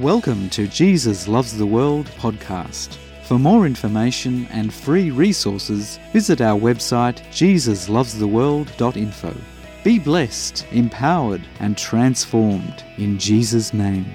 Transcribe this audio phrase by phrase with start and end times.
[0.00, 2.96] Welcome to Jesus Loves the World podcast.
[3.24, 9.36] For more information and free resources, visit our website jesuslovestheworld.info.
[9.84, 14.06] Be blessed, empowered, and transformed in Jesus' name.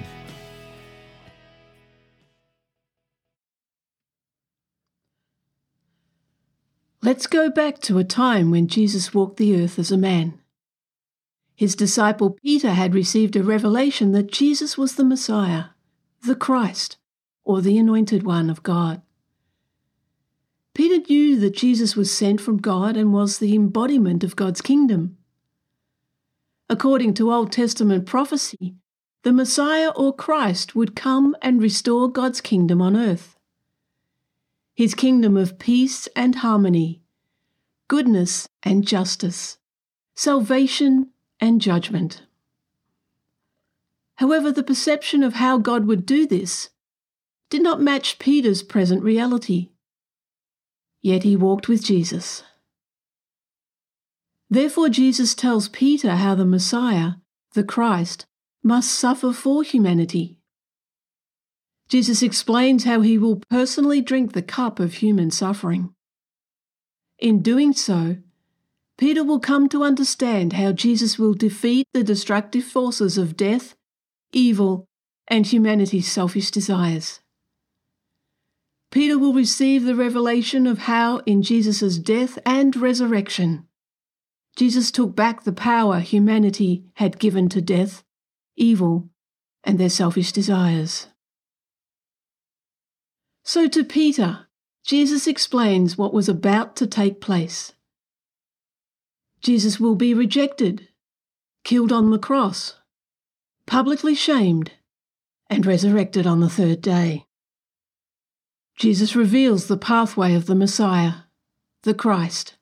[7.00, 10.40] Let's go back to a time when Jesus walked the earth as a man.
[11.54, 15.66] His disciple Peter had received a revelation that Jesus was the Messiah,
[16.26, 16.98] the Christ,
[17.44, 19.00] or the Anointed One of God.
[20.74, 25.16] Peter knew that Jesus was sent from God and was the embodiment of God's kingdom.
[26.68, 28.74] According to Old Testament prophecy,
[29.22, 33.36] the Messiah or Christ would come and restore God's kingdom on earth.
[34.74, 37.00] His kingdom of peace and harmony,
[37.88, 39.58] goodness and justice,
[40.14, 42.25] salvation and judgment.
[44.16, 46.70] However, the perception of how God would do this
[47.50, 49.70] did not match Peter's present reality.
[51.02, 52.42] Yet he walked with Jesus.
[54.48, 57.14] Therefore, Jesus tells Peter how the Messiah,
[57.54, 58.26] the Christ,
[58.62, 60.38] must suffer for humanity.
[61.88, 65.94] Jesus explains how he will personally drink the cup of human suffering.
[67.18, 68.16] In doing so,
[68.98, 73.76] Peter will come to understand how Jesus will defeat the destructive forces of death
[74.32, 74.86] evil,
[75.28, 77.20] and humanity's selfish desires.
[78.90, 83.66] Peter will receive the revelation of how, in Jesus' death and resurrection,
[84.56, 88.02] Jesus took back the power humanity had given to death,
[88.56, 89.10] evil,
[89.64, 91.08] and their selfish desires.
[93.44, 94.46] So to Peter,
[94.84, 97.72] Jesus explains what was about to take place.
[99.40, 100.88] Jesus will be rejected,
[101.62, 102.76] killed on the cross,
[103.66, 104.72] publicly shamed,
[105.50, 107.26] and resurrected on the third day.
[108.76, 111.24] Jesus reveals the pathway of the Messiah,
[111.82, 112.56] the Christ,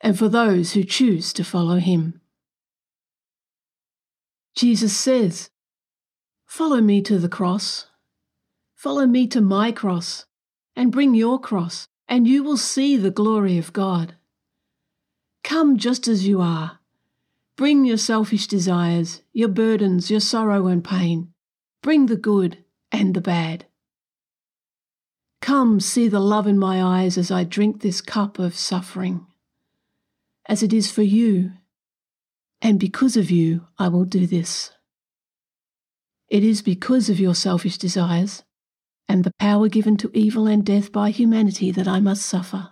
[0.00, 2.20] and for those who choose to follow him.
[4.54, 5.50] Jesus says,
[6.46, 7.86] Follow me to the cross.
[8.74, 10.24] Follow me to my cross,
[10.74, 14.14] and bring your cross, and you will see the glory of God.
[15.44, 16.77] Come just as you are
[17.58, 21.32] Bring your selfish desires, your burdens, your sorrow and pain.
[21.82, 22.58] Bring the good
[22.92, 23.66] and the bad.
[25.40, 29.26] Come, see the love in my eyes as I drink this cup of suffering.
[30.46, 31.50] As it is for you,
[32.62, 34.70] and because of you, I will do this.
[36.28, 38.44] It is because of your selfish desires
[39.08, 42.70] and the power given to evil and death by humanity that I must suffer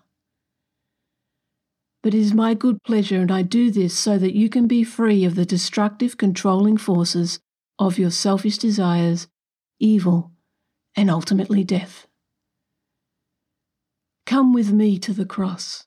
[2.03, 4.85] but it is my good pleasure, and I do this so that you can be
[4.85, 7.41] free of the destructive controlling forces
[7.79, 9.27] of your selfish desires,
[9.81, 10.33] evil,
[10.97, 12.07] and ultimately death.
[14.25, 15.87] Come with me to the cross.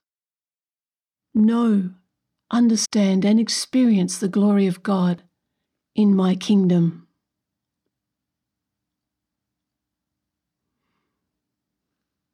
[1.34, 1.90] Know,
[2.50, 5.22] understand, and experience the glory of God
[5.94, 7.06] in my kingdom.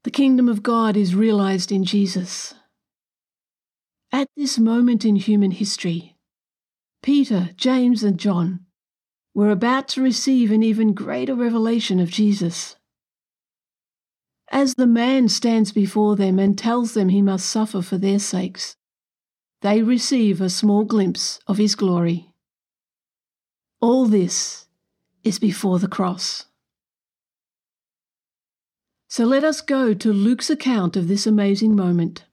[0.05, 2.55] The kingdom of God is realized in Jesus.
[4.16, 6.16] At this moment in human history,
[7.03, 8.60] Peter, James, and John
[9.34, 12.77] were about to receive an even greater revelation of Jesus.
[14.50, 18.77] As the man stands before them and tells them he must suffer for their sakes,
[19.60, 22.33] they receive a small glimpse of his glory.
[23.83, 24.66] All this
[25.25, 26.47] is before the cross.
[29.09, 32.25] So let us go to Luke's account of this amazing moment.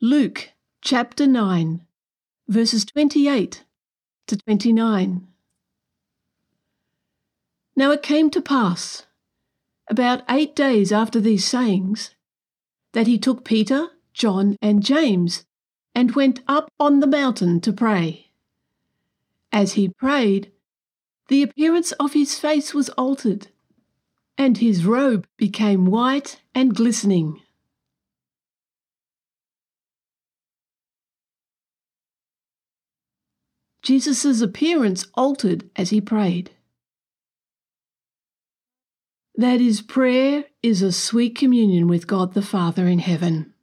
[0.00, 1.80] Luke chapter 9,
[2.46, 3.64] verses 28
[4.28, 5.26] to 29.
[7.74, 9.06] Now it came to pass,
[9.90, 12.14] about eight days after these sayings,
[12.92, 15.44] that he took Peter, John, and James
[15.96, 18.30] and went up on the mountain to pray.
[19.50, 20.52] As he prayed,
[21.26, 23.48] the appearance of his face was altered,
[24.36, 27.42] and his robe became white and glistening.
[33.88, 36.50] Jesus' appearance altered as he prayed.
[39.34, 43.54] That is, prayer is a sweet communion with God the Father in heaven.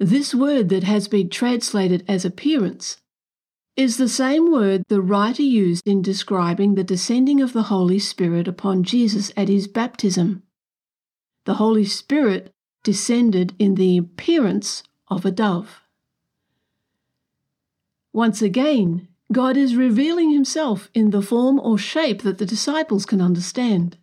[0.00, 2.96] This word that has been translated as appearance
[3.76, 8.48] is the same word the writer used in describing the descending of the Holy Spirit
[8.48, 10.42] upon Jesus at his baptism.
[11.44, 12.50] The Holy Spirit
[12.82, 15.81] descended in the appearance of a dove.
[18.12, 23.22] Once again, God is revealing himself in the form or shape that the disciples can
[23.22, 23.96] understand,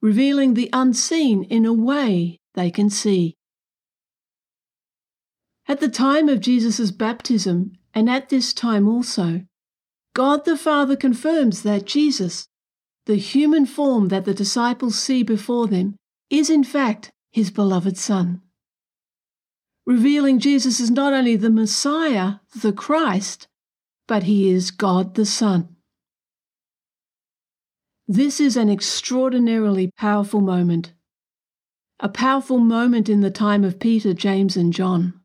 [0.00, 3.34] revealing the unseen in a way they can see.
[5.66, 9.42] At the time of Jesus' baptism, and at this time also,
[10.14, 12.46] God the Father confirms that Jesus,
[13.06, 15.96] the human form that the disciples see before them,
[16.30, 18.41] is in fact his beloved Son.
[19.84, 23.48] Revealing Jesus is not only the Messiah, the Christ,
[24.06, 25.74] but he is God the Son.
[28.06, 30.92] This is an extraordinarily powerful moment.
[31.98, 35.20] A powerful moment in the time of Peter, James, and John,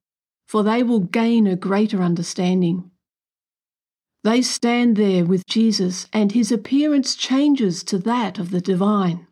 [0.48, 2.90] for they will gain a greater understanding.
[4.24, 9.27] They stand there with Jesus, and his appearance changes to that of the divine.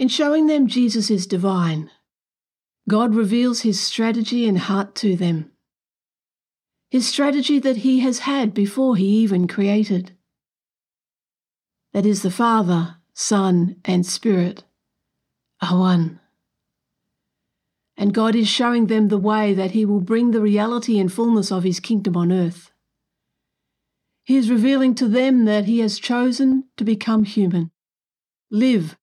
[0.00, 1.90] In showing them Jesus is divine,
[2.88, 5.52] God reveals his strategy and heart to them.
[6.90, 10.16] His strategy that he has had before he even created.
[11.92, 14.64] That is, the Father, Son, and Spirit
[15.62, 16.20] are one
[18.00, 21.52] and God is showing them the way that He will bring the reality and fullness
[21.52, 22.72] of His kingdom on earth.
[24.24, 27.72] He is revealing to them that He has chosen to become human,
[28.50, 28.96] live,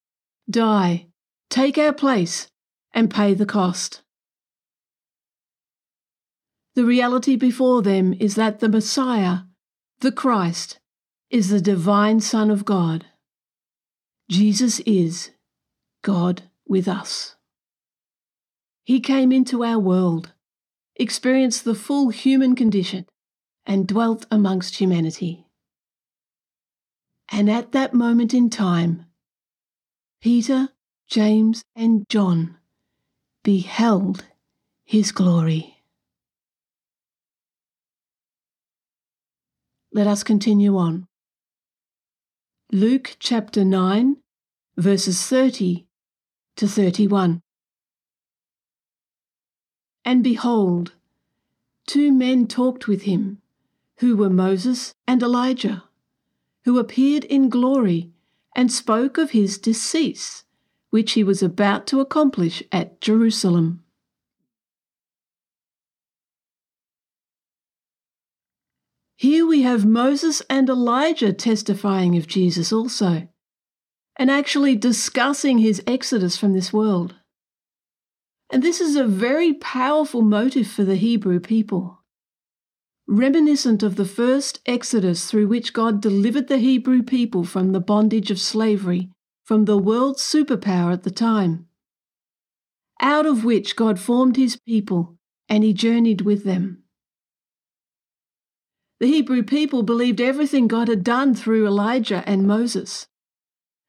[0.49, 1.07] die,
[1.49, 2.47] take our place,
[2.93, 4.01] and pay the cost.
[6.75, 9.39] The reality before them is that the Messiah,
[9.99, 10.79] the Christ,
[11.29, 13.07] is the divine Son of God.
[14.29, 15.31] Jesus is
[16.03, 17.35] God with us.
[18.83, 20.33] He came into our world,
[20.95, 23.07] experienced the full human condition,
[23.65, 25.47] and dwelt amongst humanity.
[27.29, 29.06] And at that moment in time,
[30.19, 30.69] Peter,
[31.07, 32.57] James, and John
[33.43, 34.25] beheld
[34.83, 35.83] his glory.
[39.93, 41.07] Let us continue on.
[42.71, 44.17] Luke chapter 9,
[44.75, 45.85] verses 30
[46.55, 47.41] to 31.
[50.03, 50.93] And behold,
[51.85, 53.41] two men talked with him,
[53.99, 55.83] who were Moses and Elijah,
[56.63, 58.11] who appeared in glory
[58.57, 60.43] and spoke of his decease,
[60.89, 63.83] which he was about to accomplish at Jerusalem.
[69.15, 73.27] Here we have Moses and Elijah testifying of Jesus also,
[74.15, 77.15] and actually discussing his exodus from this world.
[78.51, 81.96] And this is a very powerful motive for the Hebrew people.
[83.09, 88.31] Reminiscent of the first exodus through which God delivered the Hebrew people from the bondage
[88.31, 89.09] of slavery
[89.45, 91.67] from the world's superpower at the time,
[92.99, 95.17] out of which God formed his people
[95.47, 96.83] and he journeyed with them.
[98.99, 103.07] The Hebrew people believed everything God had done through Elijah and Moses.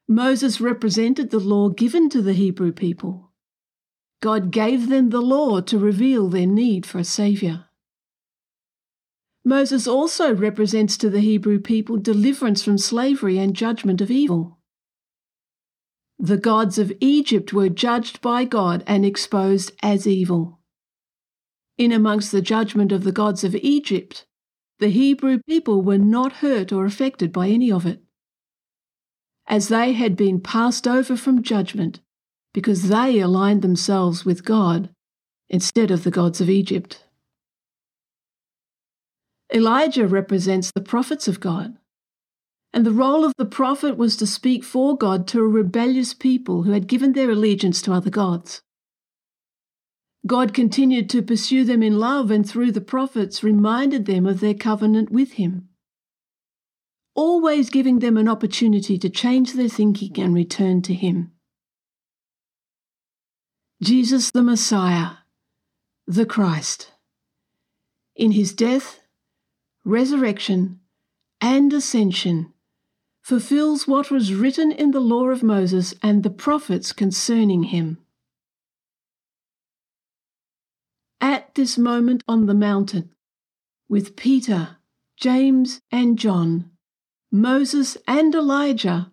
[0.07, 3.33] Moses represented the law given to the Hebrew people.
[4.21, 7.68] God gave them the law to reveal their need for a Saviour.
[9.49, 14.59] Moses also represents to the Hebrew people deliverance from slavery and judgment of evil.
[16.19, 20.61] The gods of Egypt were judged by God and exposed as evil.
[21.79, 24.27] In amongst the judgment of the gods of Egypt,
[24.81, 28.03] the Hebrew people were not hurt or affected by any of it.
[29.47, 32.01] As they had been passed over from judgment,
[32.53, 34.91] because they aligned themselves with God
[35.49, 37.03] instead of the gods of Egypt.
[39.53, 41.77] Elijah represents the prophets of God,
[42.73, 46.65] and the role of the prophet was to speak for God to a rebellious people
[46.65, 48.63] who had given their allegiance to other gods.
[50.27, 54.55] God continued to pursue them in love and through the prophets reminded them of their
[54.55, 55.69] covenant with Him,
[57.15, 61.33] always giving them an opportunity to change their thinking and return to Him.
[63.81, 65.19] Jesus the Messiah,
[66.07, 66.93] the Christ.
[68.17, 68.98] In his death,
[69.85, 70.81] resurrection,
[71.41, 72.53] and ascension,
[73.23, 77.99] fulfills what was written in the law of Moses and the prophets concerning him.
[81.21, 83.11] At this moment on the mountain,
[83.89, 84.77] with Peter,
[85.17, 86.71] James, and John,
[87.31, 89.11] Moses and Elijah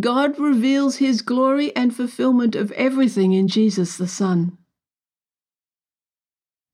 [0.00, 4.56] God reveals his glory and fulfillment of everything in Jesus the Son.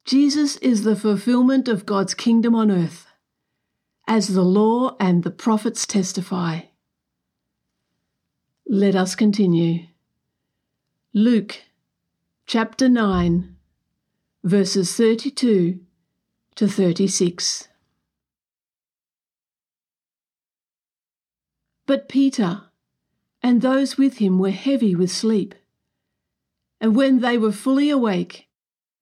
[0.08, 3.06] Jesus is the fulfillment of God's kingdom on earth,
[4.06, 6.60] as the law and the prophets testify.
[8.66, 9.88] Let us continue.
[11.12, 11.60] Luke
[12.46, 13.54] chapter 9,
[14.44, 15.78] verses 32
[16.54, 17.68] to 36.
[21.84, 22.62] But Peter
[23.42, 25.54] and those with him were heavy with sleep.
[26.80, 28.47] And when they were fully awake,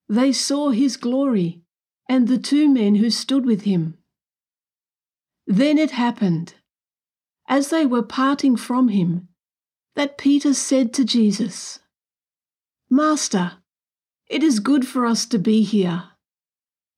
[0.09, 1.61] they saw his glory
[2.07, 3.97] and the two men who stood with him.
[5.45, 6.55] Then it happened,
[7.47, 9.29] as they were parting from him,
[9.95, 11.79] that Peter said to Jesus,
[12.89, 13.53] Master,
[14.29, 16.03] it is good for us to be here.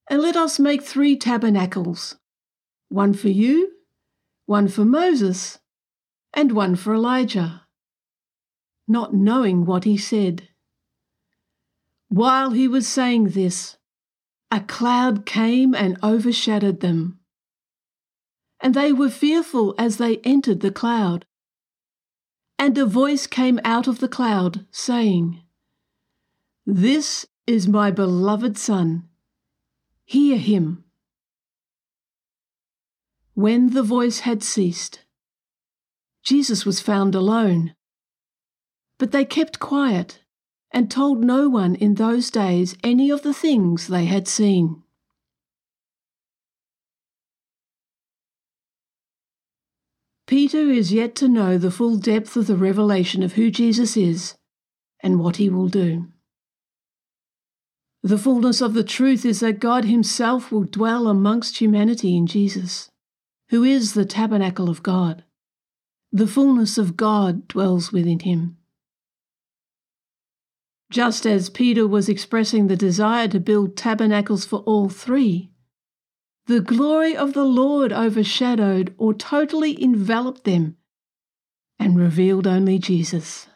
[0.08, 2.16] And let us make three tabernacles
[2.88, 3.70] one for you,
[4.46, 5.58] one for Moses,
[6.34, 7.62] and one for Elijah,
[8.88, 10.49] not knowing what he said.
[12.10, 13.76] While he was saying this,
[14.50, 17.20] a cloud came and overshadowed them.
[18.58, 21.24] And they were fearful as they entered the cloud.
[22.58, 25.40] And a voice came out of the cloud, saying,
[26.66, 29.08] This is my beloved Son.
[30.04, 30.82] Hear him.
[33.34, 35.04] When the voice had ceased,
[36.24, 37.76] Jesus was found alone.
[38.98, 40.18] But they kept quiet
[40.72, 44.82] and told no one in those days any of the things they had seen.
[50.26, 54.36] Peter is yet to know the full depth of the revelation of who Jesus is
[55.02, 56.06] and what he will do.
[58.02, 62.90] The fullness of the truth is that God Himself will dwell amongst humanity in Jesus,
[63.50, 65.24] who is the tabernacle of God.
[66.10, 68.56] The fullness of God dwells within him.
[70.90, 75.52] Just as Peter was expressing the desire to build tabernacles for all three,
[76.46, 80.76] the glory of the Lord overshadowed or totally enveloped them
[81.78, 83.46] and revealed only Jesus.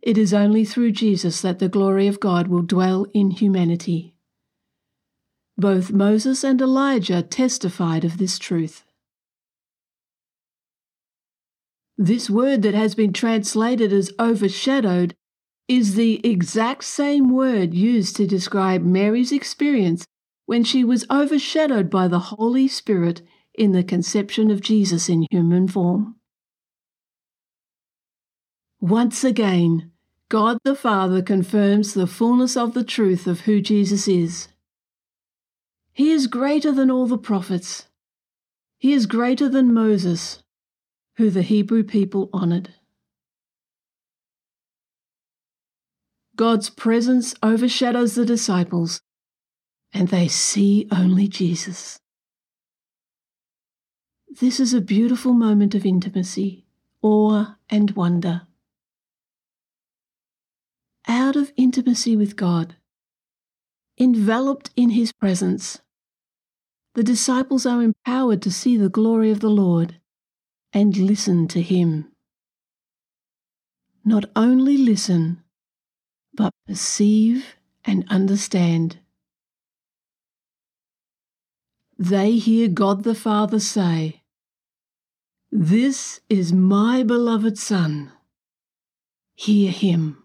[0.00, 4.14] It is only through Jesus that the glory of God will dwell in humanity.
[5.58, 8.84] Both Moses and Elijah testified of this truth.
[12.02, 15.14] This word that has been translated as overshadowed
[15.68, 20.06] is the exact same word used to describe Mary's experience
[20.46, 23.20] when she was overshadowed by the Holy Spirit
[23.52, 26.14] in the conception of Jesus in human form.
[28.80, 29.92] Once again,
[30.30, 34.48] God the Father confirms the fullness of the truth of who Jesus is.
[35.92, 37.88] He is greater than all the prophets.
[38.78, 40.42] He is greater than Moses,
[41.20, 42.70] who the Hebrew people honoured.
[46.34, 49.02] God's presence overshadows the disciples,
[49.92, 52.00] and they see only Jesus.
[54.40, 56.64] This is a beautiful moment of intimacy,
[57.02, 58.46] awe, and wonder.
[61.06, 62.76] Out of intimacy with God,
[63.98, 65.82] enveloped in His presence,
[66.94, 69.99] the disciples are empowered to see the glory of the Lord
[70.72, 72.10] and listen to Him.
[74.04, 75.42] Not only listen,
[76.34, 78.98] but perceive and understand.
[81.98, 84.22] They hear God the Father say,
[85.52, 88.12] This is my beloved Son.
[89.34, 90.22] Hear him.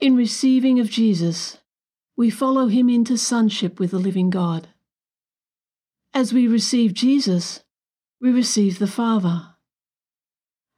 [0.00, 1.58] In receiving of Jesus,
[2.16, 4.68] we follow him into sonship with the living God.
[6.14, 7.64] As we receive Jesus,
[8.20, 9.54] we receive the Father.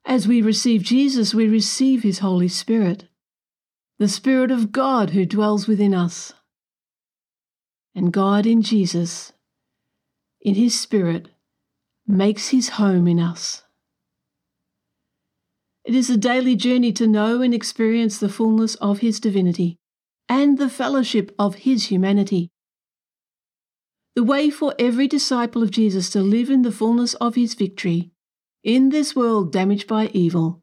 [0.04, 3.08] As we receive Jesus, we receive His Holy Spirit,
[3.98, 6.32] the Spirit of God who dwells within us.
[7.96, 9.32] And God in Jesus,
[10.40, 11.28] in His Spirit,
[12.06, 13.64] makes His home in us.
[15.84, 19.78] It is a daily journey to know and experience the fullness of His divinity
[20.28, 22.50] and the fellowship of His humanity.
[24.14, 28.12] The way for every disciple of Jesus to live in the fullness of his victory
[28.62, 30.62] in this world damaged by evil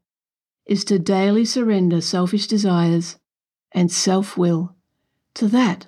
[0.66, 3.18] is to daily surrender selfish desires
[3.72, 4.76] and self will
[5.34, 5.88] to that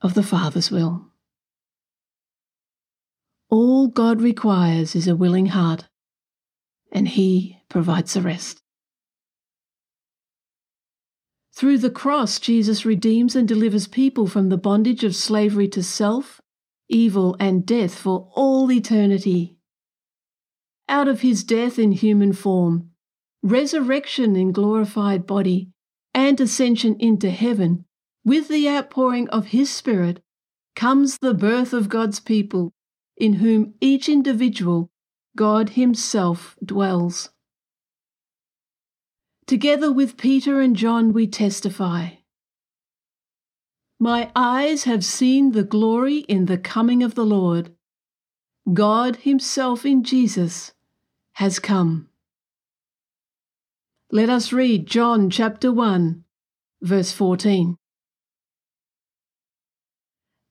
[0.00, 1.06] of the Father's will.
[3.50, 5.88] All God requires is a willing heart,
[6.92, 8.62] and He provides the rest.
[11.54, 16.40] Through the cross, Jesus redeems and delivers people from the bondage of slavery to self
[16.88, 19.56] evil, and death for all eternity.
[20.88, 22.90] Out of his death in human form,
[23.42, 25.70] resurrection in glorified body,
[26.14, 27.84] and ascension into heaven,
[28.24, 30.22] with the outpouring of his Spirit,
[30.74, 32.72] comes the birth of God's people,
[33.16, 34.90] in whom each individual,
[35.36, 37.30] God Himself, dwells.
[39.46, 42.17] Together with Peter and John, we testify.
[44.00, 47.74] My eyes have seen the glory in the coming of the Lord.
[48.72, 50.72] God Himself in Jesus
[51.34, 52.08] has come.
[54.12, 56.22] Let us read John chapter 1,
[56.80, 57.76] verse 14.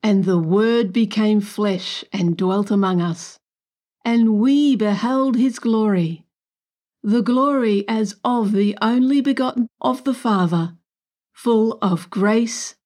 [0.03, 3.39] And the Word became flesh and dwelt among us,
[4.03, 6.25] and we beheld his glory,
[7.01, 10.75] the glory as of the only begotten of the Father,
[11.33, 12.76] full of grace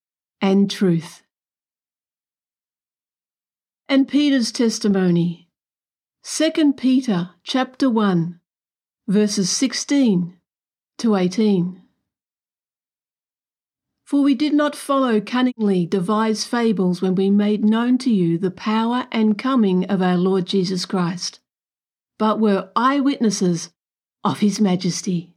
[0.42, 1.22] and truth.
[3.88, 5.50] And Peter's testimony,
[6.24, 8.40] 2 Peter chapter 1,
[9.08, 10.38] verses 16
[10.98, 11.82] to 18.
[14.06, 18.52] For we did not follow cunningly devised fables when we made known to you the
[18.52, 21.40] power and coming of our Lord Jesus Christ,
[22.18, 23.72] but were eyewitnesses
[24.24, 25.31] of his majesty.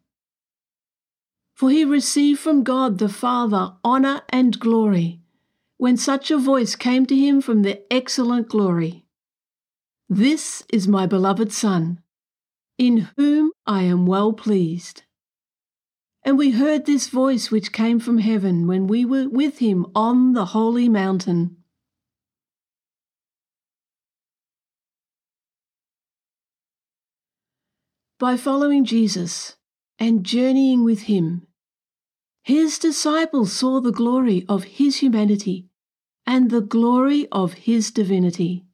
[1.54, 5.20] For he received from God the Father honour and glory,
[5.76, 9.06] when such a voice came to him from the excellent glory
[10.08, 12.00] This is my beloved Son,
[12.76, 15.04] in whom I am well pleased.
[16.25, 20.32] And we heard this voice which came from heaven when we were with him on
[20.32, 21.58] the holy mountain.
[28.18, 29.56] By following Jesus
[29.98, 31.46] and journeying with him,
[32.42, 35.68] his disciples saw the glory of his humanity
[36.26, 38.64] and the glory of his divinity.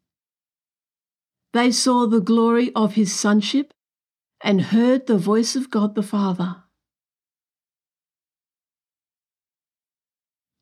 [1.52, 3.72] They saw the glory of his sonship
[4.42, 6.64] and heard the voice of God the Father.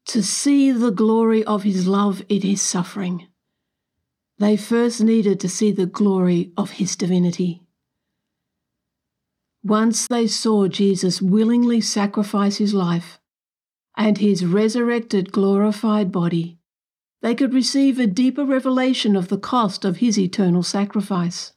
[0.09, 3.27] to see the glory of his love in his suffering.
[4.39, 7.63] They first needed to see the glory of his divinity.
[9.69, 13.21] Once they saw Jesus willingly sacrifice his life
[13.99, 16.59] and his resurrected glorified body,
[17.21, 21.53] they could receive a deeper revelation of the cost of his eternal sacrifice.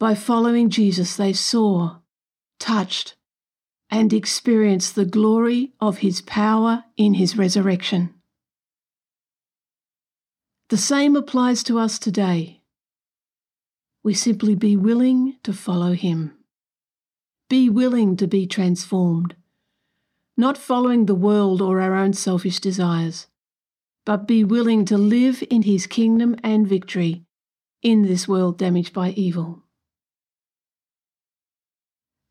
[0.00, 1.98] By following Jesus, they saw,
[2.58, 3.14] touched,
[3.88, 8.14] and experienced the glory of his power in his resurrection.
[10.70, 12.57] The same applies to us today.
[14.02, 16.32] We simply be willing to follow him.
[17.48, 19.34] Be willing to be transformed,
[20.36, 23.26] not following the world or our own selfish desires,
[24.04, 27.24] but be willing to live in his kingdom and victory
[27.82, 29.62] in this world damaged by evil.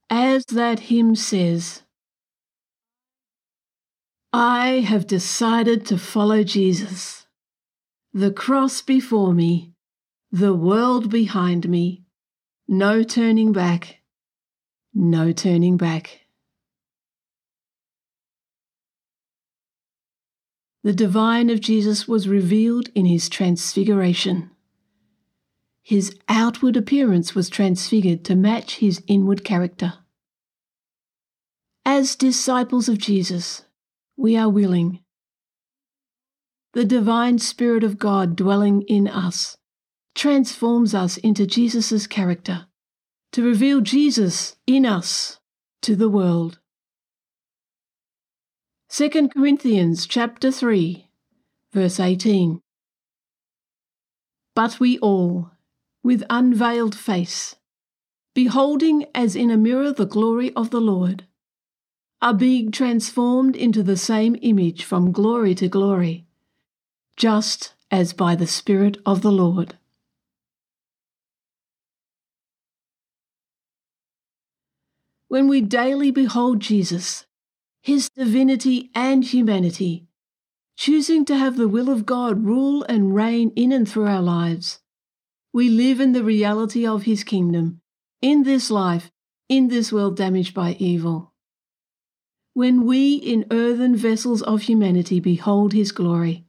[0.10, 1.84] As that hymn says,
[4.32, 7.28] I have decided to follow Jesus.
[8.14, 9.74] The cross before me,
[10.32, 12.04] the world behind me,
[12.68, 14.00] no turning back,
[14.94, 16.22] no turning back.
[20.84, 24.52] The divine of Jesus was revealed in his transfiguration.
[25.82, 29.94] His outward appearance was transfigured to match his inward character.
[31.86, 33.64] As disciples of Jesus,
[34.18, 35.00] we are willing.
[36.74, 39.58] The divine Spirit of God dwelling in us
[40.18, 42.66] transforms us into Jesus' character
[43.32, 45.40] to reveal Jesus in us
[45.84, 46.60] to the world.
[48.90, 51.08] 2 Corinthians chapter 3
[51.72, 52.62] verse 18
[54.56, 55.52] But we all
[56.04, 57.56] with unveiled face,
[58.34, 61.28] beholding as in a mirror the glory of the Lord,
[62.24, 66.26] are being transformed into the same image from glory to glory,
[67.16, 69.77] just as by the Spirit of the Lord.
[75.28, 77.26] When we daily behold Jesus,
[77.82, 80.08] his divinity and humanity,
[80.76, 84.80] choosing to have the will of God rule and reign in and through our lives,
[85.54, 87.80] we live in the reality of His kingdom,
[88.22, 89.10] in this life,
[89.48, 91.34] in this world damaged by evil.
[92.54, 96.46] When we in earthen vessels of humanity behold His glory,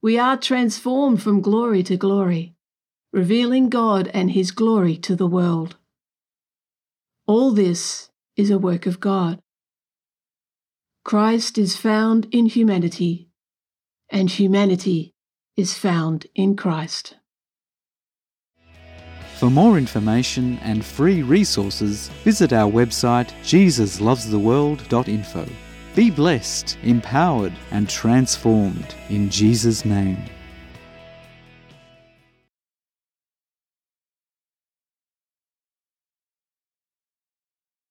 [0.00, 2.54] we are transformed from glory to glory,
[3.12, 5.76] revealing God and His glory to the world.
[7.26, 8.07] All this
[8.38, 9.40] is a work of God.
[11.04, 13.28] Christ is found in humanity,
[14.08, 15.12] and humanity
[15.56, 17.16] is found in Christ.
[19.38, 25.48] For more information and free resources, visit our website jesuslovestheworld.info.
[25.94, 30.18] Be blessed, empowered, and transformed in Jesus' name.